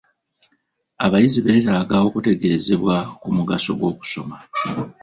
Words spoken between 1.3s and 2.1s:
beetaaga